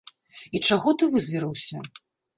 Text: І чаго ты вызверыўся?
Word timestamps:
І 0.59 0.61
чаго 0.71 0.93
ты 1.01 1.09
вызверыўся? 1.17 1.85